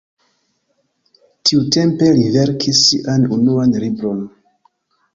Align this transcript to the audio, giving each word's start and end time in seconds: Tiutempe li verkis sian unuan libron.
Tiutempe 1.51 2.09
li 2.21 2.25
verkis 2.39 2.83
sian 2.89 3.31
unuan 3.39 3.81
libron. 3.87 4.29